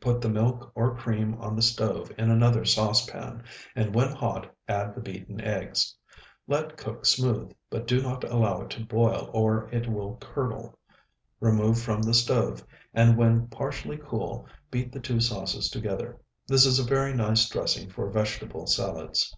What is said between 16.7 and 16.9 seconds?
a